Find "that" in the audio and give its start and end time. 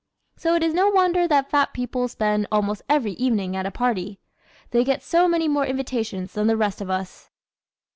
1.27-1.51